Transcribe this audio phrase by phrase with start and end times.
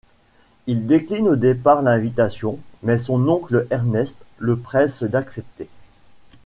[0.65, 5.69] Il décline au départ l’invitation, mais son oncle Ernest le presse d’accepter.